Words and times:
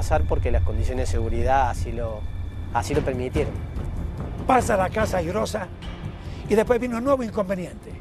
pasar 0.00 0.22
porque 0.22 0.50
las 0.50 0.62
condiciones 0.62 1.10
de 1.10 1.12
seguridad 1.12 1.68
así 1.68 1.92
lo, 1.92 2.22
así 2.72 2.94
lo 2.94 3.02
permitieron. 3.02 3.52
Pasa 4.46 4.74
la 4.74 4.88
casa 4.88 5.18
airosa 5.18 5.68
y 6.48 6.54
después 6.54 6.80
vino 6.80 6.96
un 6.96 7.04
nuevo 7.04 7.22
inconveniente. 7.22 7.92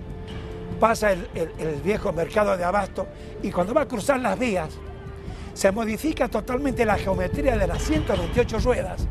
Pasa 0.80 1.12
el, 1.12 1.28
el 1.36 1.82
viejo 1.84 2.14
mercado 2.14 2.56
de 2.56 2.64
abasto 2.64 3.06
y 3.44 3.52
cuando 3.52 3.74
va 3.74 3.82
a 3.82 3.86
cruzar 3.86 4.18
las 4.22 4.40
vías 4.40 4.70
se 5.54 5.74
modifica 5.74 6.30
totalmente 6.30 6.86
la 6.86 6.96
geometría 6.96 7.58
de 7.58 7.68
las 7.68 7.84
128 7.84 8.60
ruedas 8.60 9.06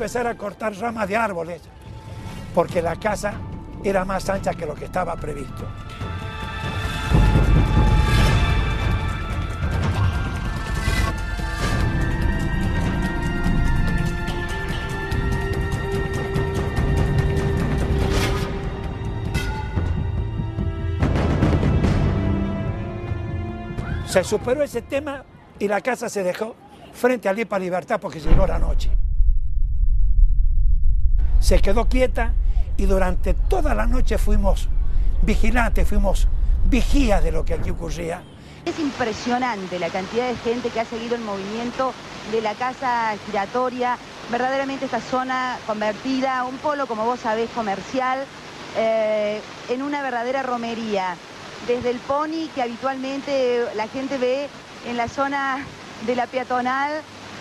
empezar 0.00 0.26
a 0.26 0.34
cortar 0.34 0.74
ramas 0.76 1.06
de 1.06 1.14
árboles 1.14 1.60
porque 2.54 2.80
la 2.80 2.96
casa 2.96 3.34
era 3.84 4.02
más 4.06 4.30
ancha 4.30 4.54
que 4.54 4.64
lo 4.64 4.74
que 4.74 4.86
estaba 4.86 5.14
previsto. 5.14 5.68
Se 24.06 24.24
superó 24.24 24.62
ese 24.62 24.80
tema 24.80 25.26
y 25.58 25.68
la 25.68 25.82
casa 25.82 26.08
se 26.08 26.22
dejó 26.22 26.56
frente 26.94 27.28
a 27.28 27.34
Lipa 27.34 27.58
Libertad 27.58 28.00
porque 28.00 28.18
llegó 28.18 28.46
la 28.46 28.58
noche 28.58 28.99
se 31.40 31.60
quedó 31.60 31.86
quieta 31.86 32.32
y 32.76 32.86
durante 32.86 33.34
toda 33.34 33.74
la 33.74 33.86
noche 33.86 34.18
fuimos 34.18 34.68
vigilantes, 35.22 35.88
fuimos 35.88 36.28
vigías 36.64 37.22
de 37.24 37.32
lo 37.32 37.44
que 37.44 37.54
aquí 37.54 37.70
ocurría. 37.70 38.22
Es 38.64 38.78
impresionante 38.78 39.78
la 39.78 39.88
cantidad 39.88 40.28
de 40.28 40.36
gente 40.36 40.68
que 40.68 40.80
ha 40.80 40.84
seguido 40.84 41.16
el 41.16 41.22
movimiento 41.22 41.94
de 42.30 42.42
la 42.42 42.54
casa 42.54 43.14
giratoria, 43.26 43.96
verdaderamente 44.30 44.84
esta 44.84 45.00
zona 45.00 45.58
convertida, 45.66 46.44
un 46.44 46.58
polo, 46.58 46.86
como 46.86 47.04
vos 47.04 47.20
sabés, 47.20 47.48
comercial, 47.50 48.24
eh, 48.76 49.40
en 49.68 49.82
una 49.82 50.02
verdadera 50.02 50.42
romería. 50.42 51.16
Desde 51.66 51.90
el 51.90 51.98
pony 51.98 52.48
que 52.54 52.62
habitualmente 52.62 53.64
la 53.74 53.88
gente 53.88 54.18
ve 54.18 54.48
en 54.86 54.96
la 54.96 55.08
zona 55.08 55.64
de 56.06 56.16
la 56.16 56.26
peatonal 56.26 56.92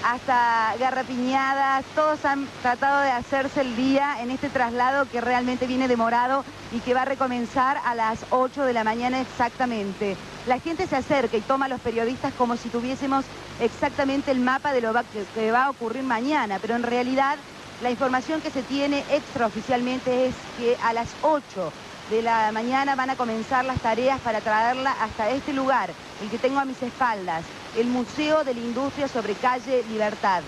hasta 0.04 0.76
garrapiñadas, 0.80 1.84
todos 1.96 2.24
han 2.26 2.48
tratado 2.62 3.02
de 3.02 3.12
hacerse 3.12 3.62
el 3.62 3.76
día 3.76 4.22
en 4.22 4.32
este 4.32 4.50
traslado 4.50 5.08
que 5.10 5.22
realmente 5.22 5.68
viene 5.68 5.88
demorado 5.88 6.44
y 6.72 6.80
que 6.80 6.94
va 6.94 7.04
a 7.04 7.06
recomenzar 7.06 7.78
a 7.86 7.96
las 7.96 8.20
8 8.30 8.64
de 8.64 8.74
la 8.74 8.84
mañana 8.84 9.20
exactamente. 9.20 10.16
La 10.48 10.60
gente 10.60 10.88
se 10.88 10.96
acerca 10.96 11.38
y 11.38 11.42
toma 11.42 11.66
a 11.66 11.70
los 11.70 11.82
periodistas 11.82 12.34
como 12.34 12.58
si 12.58 12.70
tuviésemos 12.70 13.26
exactamente 13.60 14.32
el 14.32 14.40
mapa 14.40 14.74
de 14.74 14.82
lo 14.82 14.94
que 15.36 15.52
va 15.52 15.66
a 15.66 15.70
ocurrir 15.70 16.04
mañana, 16.04 16.60
pero 16.62 16.76
en 16.76 16.84
realidad 16.84 17.38
la 17.82 17.92
información 17.92 18.42
que 18.42 18.52
se 18.52 18.64
tiene 18.64 19.04
extraoficialmente 19.12 20.28
es 20.28 20.36
que 20.58 20.78
a 20.84 20.94
las 20.94 21.10
8 21.22 21.72
de 22.10 22.22
la 22.24 22.52
mañana 22.52 22.96
van 22.96 23.12
a 23.12 23.16
comenzar 23.16 23.64
las 23.66 23.80
tareas 23.82 24.20
para 24.22 24.42
traerla 24.42 24.92
hasta 25.02 25.30
este 25.30 25.54
lugar, 25.54 25.92
el 26.24 26.30
que 26.30 26.40
tengo 26.40 26.60
a 26.60 26.66
mis 26.66 26.82
espaldas, 26.82 27.44
el 27.78 27.88
Museo 27.88 28.44
de 28.44 28.56
la 28.56 28.60
Industria 28.60 29.08
sobre 29.08 29.34
calle 29.34 29.84
Libertad. 29.90 30.42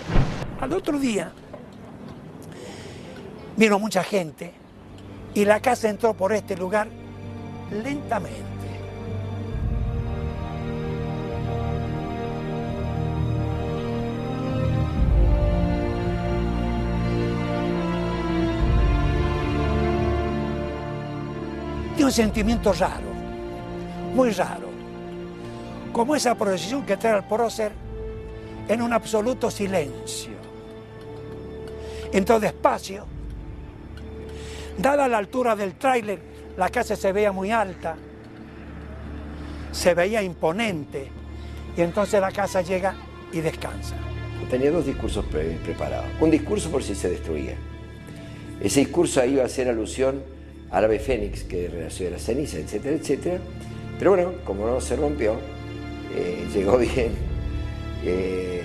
Al 0.60 0.72
otro 0.72 0.98
día 0.98 1.32
vino 3.56 3.78
mucha 3.78 4.02
gente 4.02 4.52
y 5.34 5.44
la 5.44 5.60
casa 5.60 5.88
entró 5.88 6.14
por 6.14 6.32
este 6.32 6.56
lugar 6.56 6.88
lentamente. 7.70 8.42
Un 22.02 22.10
sentimiento 22.10 22.72
raro, 22.72 23.12
muy 24.14 24.30
raro 24.32 24.68
como 25.92 26.16
esa 26.16 26.34
procesión 26.34 26.84
que 26.84 26.96
trae 26.96 27.12
al 27.12 27.28
prócer 27.28 27.70
en 28.68 28.82
un 28.82 28.92
absoluto 28.92 29.50
silencio. 29.50 30.32
Entró 32.12 32.40
despacio, 32.40 33.06
dada 34.76 35.06
la 35.06 35.18
altura 35.18 35.54
del 35.54 35.74
tráiler, 35.74 36.18
la 36.56 36.70
casa 36.70 36.96
se 36.96 37.12
veía 37.12 37.30
muy 37.30 37.52
alta, 37.52 37.94
se 39.70 39.94
veía 39.94 40.22
imponente, 40.22 41.08
y 41.76 41.82
entonces 41.82 42.20
la 42.20 42.32
casa 42.32 42.62
llega 42.62 42.94
y 43.32 43.40
descansa. 43.40 43.94
Tenía 44.50 44.72
dos 44.72 44.86
discursos 44.86 45.24
preparados. 45.64 46.06
Un 46.20 46.30
discurso 46.30 46.68
por 46.70 46.82
si 46.82 46.94
se 46.94 47.08
destruía. 47.08 47.54
Ese 48.60 48.80
discurso 48.80 49.24
iba 49.24 49.42
a 49.44 49.46
hacer 49.46 49.68
alusión 49.68 50.41
ave 50.72 50.98
fénix 50.98 51.44
que 51.44 51.68
renació 51.68 52.06
de 52.06 52.12
la 52.12 52.18
ceniza, 52.18 52.58
etcétera, 52.58 52.96
etcétera. 52.96 53.38
Pero 53.98 54.12
bueno, 54.12 54.32
como 54.44 54.66
no 54.66 54.80
se 54.80 54.96
rompió, 54.96 55.36
eh, 56.14 56.48
llegó 56.52 56.78
bien. 56.78 57.12
Eh, 58.04 58.62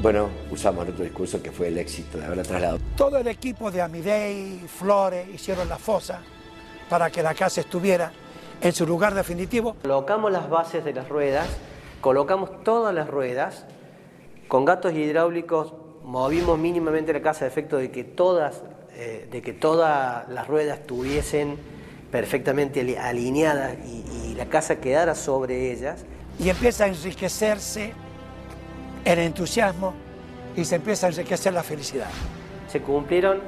bueno, 0.00 0.30
usamos 0.50 0.84
el 0.84 0.92
otro 0.92 1.04
discurso 1.04 1.42
que 1.42 1.52
fue 1.52 1.68
el 1.68 1.78
éxito 1.78 2.18
de 2.18 2.24
haberla 2.24 2.42
trasladado. 2.42 2.78
Todo 2.96 3.18
el 3.18 3.28
equipo 3.28 3.70
de 3.70 3.82
Amidei, 3.82 4.60
Flores, 4.66 5.28
hicieron 5.32 5.68
la 5.68 5.78
fosa 5.78 6.20
para 6.88 7.10
que 7.10 7.22
la 7.22 7.34
casa 7.34 7.60
estuviera 7.60 8.12
en 8.60 8.72
su 8.72 8.86
lugar 8.86 9.14
definitivo. 9.14 9.76
Colocamos 9.82 10.32
las 10.32 10.48
bases 10.48 10.84
de 10.84 10.92
las 10.92 11.08
ruedas, 11.08 11.48
colocamos 12.00 12.64
todas 12.64 12.94
las 12.94 13.08
ruedas, 13.08 13.64
con 14.48 14.64
gatos 14.64 14.92
hidráulicos 14.92 15.74
movimos 16.04 16.58
mínimamente 16.58 17.12
la 17.12 17.22
casa 17.22 17.44
a 17.44 17.48
efecto 17.48 17.76
de 17.76 17.90
que 17.90 18.04
todas, 18.04 18.62
eh, 19.04 19.26
de 19.32 19.42
que 19.42 19.52
todas 19.52 20.28
las 20.28 20.46
ruedas 20.46 20.78
estuviesen 20.78 21.56
perfectamente 22.12 22.96
alineadas 22.98 23.74
y 23.84 24.34
la 24.36 24.46
casa 24.46 24.76
quedara 24.76 25.16
sobre 25.16 25.72
ellas 25.72 26.04
y 26.38 26.48
empieza 26.48 26.84
a 26.84 26.86
enriquecerse 26.86 27.94
el 29.04 29.18
entusiasmo 29.18 29.92
y 30.56 30.64
se 30.64 30.76
empieza 30.76 31.06
a 31.06 31.10
enriquecer 31.10 31.52
la 31.52 31.64
felicidad. 31.64 32.10
Se 32.68 32.80
cumplieron 32.80 33.40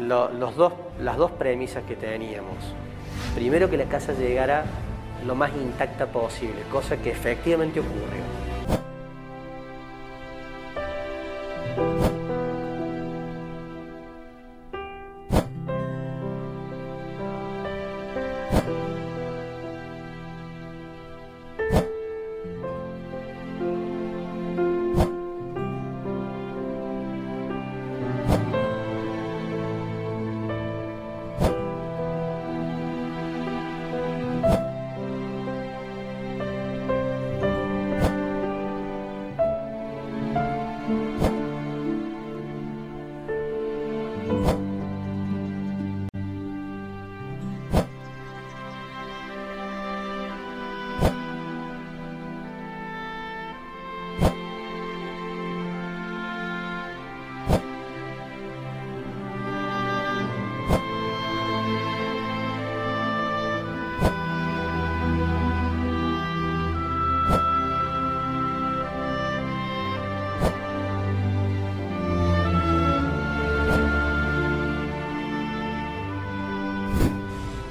los 0.00 0.56
dos, 0.56 0.72
las 1.00 1.16
dos 1.16 1.30
premisas 1.30 1.84
que 1.84 1.94
teníamos. 1.94 2.56
Primero 3.36 3.70
que 3.70 3.76
la 3.76 3.84
casa 3.84 4.14
llegara 4.14 4.64
lo 5.24 5.36
más 5.36 5.52
intacta 5.54 6.06
posible, 6.06 6.62
cosa 6.72 6.96
que 6.96 7.12
efectivamente 7.12 7.78
ocurrió. 7.80 8.38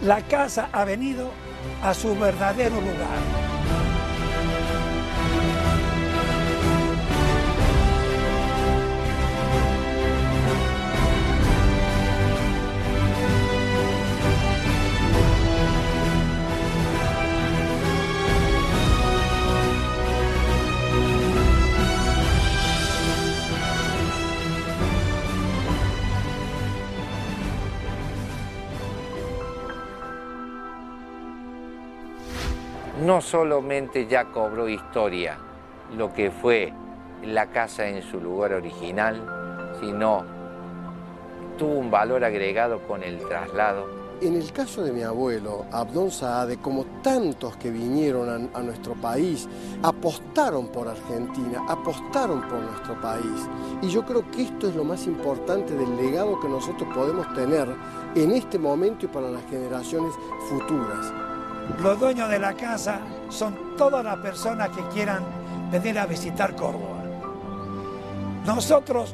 La 0.08 0.22
casa 0.22 0.70
ha 0.72 0.86
venido 0.86 1.32
a 1.84 1.94
su 1.94 2.18
verdadero 2.18 2.80
lugar. 2.80 3.47
No 33.04 33.22
solamente 33.22 34.08
ya 34.08 34.26
cobró 34.26 34.68
historia 34.68 35.38
lo 35.96 36.14
que 36.14 36.32
fue 36.32 36.74
la 37.24 37.48
casa 37.48 37.88
en 37.88 38.02
su 38.02 38.20
lugar 38.20 38.54
original, 38.54 39.22
sino 39.80 40.24
tuvo 41.58 41.74
un 41.74 41.92
valor 41.92 42.24
agregado 42.24 42.80
con 42.88 43.04
el 43.04 43.20
traslado. 43.20 43.98
En 44.20 44.34
el 44.34 44.52
caso 44.52 44.84
de 44.84 44.92
mi 44.92 45.04
abuelo, 45.04 45.66
Abdón 45.72 46.10
Saade, 46.10 46.58
como 46.58 46.86
tantos 47.04 47.56
que 47.58 47.70
vinieron 47.70 48.50
a, 48.52 48.58
a, 48.58 48.64
nuestro 48.64 48.96
país, 48.96 49.48
apostaron 49.84 50.70
por 50.70 50.88
Argentina, 50.88 51.64
apostaron 51.70 52.42
por 52.42 52.60
nuestro 52.60 53.00
país. 53.00 53.48
Y 53.84 53.90
yo 53.90 54.04
creo 54.04 54.30
que 54.32 54.42
esto 54.42 54.70
es 54.70 54.76
lo 54.76 54.84
más 54.84 55.06
importante 55.06 55.76
del 55.76 55.96
legado 55.98 56.40
que 56.40 56.50
nosotros 56.50 56.92
podemos 56.96 57.32
tener 57.36 57.68
en 58.16 58.32
este 58.32 58.58
momento 58.58 59.06
y 59.06 59.10
para 59.10 59.30
las 59.30 59.46
generaciones 59.46 60.14
futuras. 60.50 61.27
Los 61.82 62.00
dueños 62.00 62.30
de 62.30 62.40
la 62.40 62.54
casa 62.54 63.00
son 63.30 63.78
todas 63.78 64.04
las 64.04 64.18
personas 64.18 64.70
que 64.70 64.82
quieran 64.88 65.24
venir 65.72 66.00
a 66.00 66.06
visitar 66.06 66.56
Córdoba. 66.56 67.04
Nosotros 68.46 69.14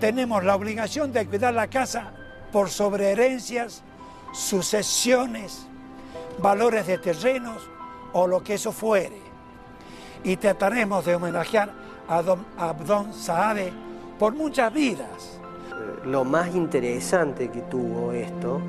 tenemos 0.00 0.42
la 0.42 0.56
obligación 0.56 1.12
de 1.12 1.26
cuidar 1.26 1.54
la 1.54 1.68
casa 1.68 2.12
por 2.50 2.70
sobreherencias, 2.70 3.82
sucesiones, 4.32 5.66
valores 6.38 6.86
de 6.86 6.98
terrenos 6.98 7.62
o 8.12 8.26
lo 8.26 8.42
que 8.42 8.54
eso 8.54 8.72
fuere. 8.72 9.20
Y 10.24 10.36
trataremos 10.36 11.04
de 11.04 11.14
homenajear 11.14 11.70
a 12.08 12.22
don 12.22 12.44
Abdón 12.56 13.12
Saade 13.14 13.72
por 14.18 14.34
muchas 14.34 14.72
vidas. 14.72 15.38
Lo 16.04 16.24
más 16.24 16.54
interesante 16.54 17.50
que 17.50 17.60
tuvo 17.62 18.12
esto 18.12 18.60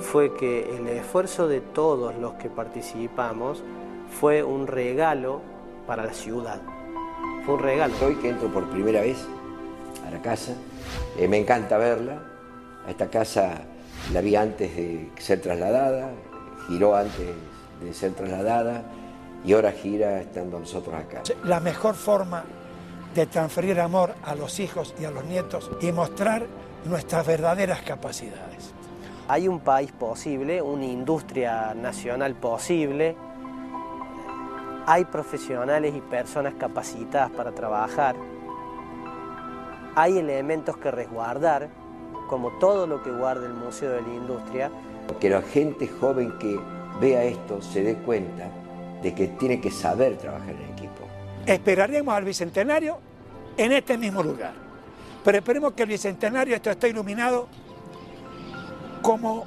fue 0.00 0.34
que 0.34 0.76
el 0.76 0.88
esfuerzo 0.88 1.48
de 1.48 1.60
todos 1.60 2.14
los 2.16 2.34
que 2.34 2.48
participamos 2.48 3.62
fue 4.18 4.42
un 4.42 4.66
regalo 4.66 5.40
para 5.86 6.04
la 6.04 6.12
ciudad. 6.12 6.60
Fue 7.44 7.54
un 7.54 7.60
regalo. 7.60 7.94
Hoy 8.04 8.16
que 8.16 8.30
entro 8.30 8.48
por 8.48 8.68
primera 8.70 9.00
vez 9.00 9.18
a 10.06 10.10
la 10.10 10.20
casa, 10.20 10.54
eh, 11.18 11.28
me 11.28 11.38
encanta 11.38 11.78
verla. 11.78 12.22
A 12.86 12.90
esta 12.90 13.08
casa 13.08 13.62
la 14.12 14.20
vi 14.20 14.34
antes 14.36 14.74
de 14.74 15.10
ser 15.18 15.40
trasladada, 15.40 16.10
giró 16.66 16.96
antes 16.96 17.28
de 17.82 17.94
ser 17.94 18.12
trasladada 18.12 18.82
y 19.44 19.52
ahora 19.52 19.72
gira 19.72 20.20
estando 20.20 20.58
nosotros 20.58 20.94
acá. 20.94 21.22
La 21.44 21.60
mejor 21.60 21.94
forma 21.94 22.44
de 23.14 23.26
transferir 23.26 23.80
amor 23.80 24.14
a 24.22 24.34
los 24.34 24.60
hijos 24.60 24.94
y 25.00 25.04
a 25.04 25.10
los 25.10 25.24
nietos 25.24 25.70
y 25.80 25.92
mostrar 25.92 26.46
nuestras 26.84 27.26
verdaderas 27.26 27.82
capacidades. 27.82 28.72
Hay 29.30 29.46
un 29.46 29.60
país 29.60 29.92
posible, 29.92 30.60
una 30.60 30.86
industria 30.86 31.72
nacional 31.72 32.34
posible, 32.34 33.14
hay 34.86 35.04
profesionales 35.04 35.94
y 35.94 36.00
personas 36.00 36.54
capacitadas 36.54 37.30
para 37.30 37.52
trabajar, 37.52 38.16
hay 39.94 40.18
elementos 40.18 40.76
que 40.78 40.90
resguardar, 40.90 41.68
como 42.28 42.50
todo 42.58 42.88
lo 42.88 43.04
que 43.04 43.12
guarda 43.12 43.46
el 43.46 43.54
Museo 43.54 43.92
de 43.92 44.02
la 44.02 44.08
Industria. 44.08 44.68
Que 45.20 45.30
la 45.30 45.42
gente 45.42 45.86
joven 45.86 46.36
que 46.40 46.58
vea 47.00 47.22
esto 47.22 47.62
se 47.62 47.84
dé 47.84 47.94
cuenta 47.98 48.50
de 49.00 49.14
que 49.14 49.28
tiene 49.28 49.60
que 49.60 49.70
saber 49.70 50.18
trabajar 50.18 50.56
en 50.56 50.72
equipo. 50.72 51.06
Esperaremos 51.46 52.12
al 52.12 52.24
Bicentenario 52.24 52.98
en 53.56 53.70
este 53.70 53.96
mismo 53.96 54.24
lugar, 54.24 54.54
pero 55.24 55.38
esperemos 55.38 55.74
que 55.74 55.84
el 55.84 55.90
Bicentenario 55.90 56.56
esto 56.56 56.68
esté 56.68 56.88
iluminado 56.88 57.46
como 59.02 59.44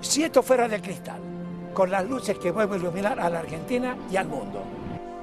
si 0.00 0.22
esto 0.22 0.42
fuera 0.42 0.68
de 0.68 0.80
cristal, 0.80 1.20
con 1.72 1.90
las 1.90 2.08
luces 2.08 2.38
que 2.38 2.50
vuelven 2.50 2.78
a 2.78 2.82
iluminar 2.82 3.20
a 3.20 3.30
la 3.30 3.40
Argentina 3.40 3.96
y 4.10 4.16
al 4.16 4.28
mundo. 4.28 4.62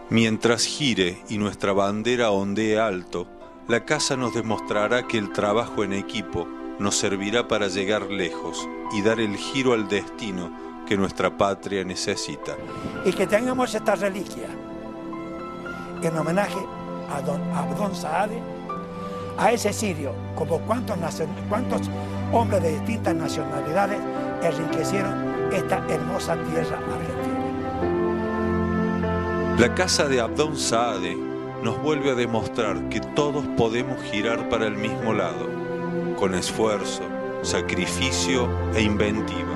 Mientras 0.10 0.66
gire 0.66 1.22
y 1.30 1.38
nuestra 1.38 1.72
bandera 1.74 2.31
ondee 2.31 2.80
alto, 2.80 3.28
la 3.68 3.86
casa 3.86 4.18
nos 4.18 4.33
demostrará 4.33 5.07
que 5.07 5.18
el 5.18 5.31
trabajo 5.31 5.83
en 5.83 5.94
equipo 5.94 6.48
nos 6.80 6.98
servirá 6.98 7.48
para 7.48 7.68
llegar 7.68 8.04
lejos 8.10 8.68
y 8.92 9.01
dar 9.01 9.19
el 9.19 9.38
giro 9.38 9.74
al 9.74 9.88
destino 9.88 10.51
que 10.88 10.98
nuestra 10.98 11.38
patria 11.38 11.83
necesita. 11.83 12.57
Y 13.06 13.13
que 13.13 13.28
tengamos 13.28 13.74
esta 13.74 13.95
reliquia 13.95 14.50
en 16.01 16.18
homenaje 16.18 16.60
a 17.13 17.22
don 17.22 17.42
Abdón 17.54 17.95
Saade, 17.95 18.42
a 19.38 19.51
ese 19.51 19.72
sirio, 19.72 20.13
como 20.36 20.60
cuantos, 20.60 20.98
cuantos 21.48 21.90
hombres 22.31 22.61
de 22.64 22.71
distintas 22.80 23.16
nacionalidades 23.16 24.00
enriquecieron 24.44 25.52
esta 25.52 25.78
hermosa 25.90 26.35
tierra 26.35 26.78
argentina. 26.78 27.31
La 29.57 29.76
casa 29.76 30.07
de 30.07 30.21
Abdón 30.21 30.57
Saade 30.57 31.16
nos 31.61 31.80
vuelve 31.81 32.11
a 32.11 32.16
demostrar 32.16 32.90
que 32.90 33.00
todos 33.00 33.45
podemos 33.57 34.02
girar 34.04 34.50
para 34.50 34.66
el 34.66 34.76
mismo 34.76 35.14
lado, 35.14 35.47
con 36.18 36.33
esfuerzo, 36.33 37.04
sacrificio 37.44 38.50
e 38.73 38.81
inventiva. 38.81 39.56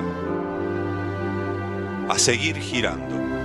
A 2.08 2.18
seguir 2.18 2.56
girando. 2.56 3.35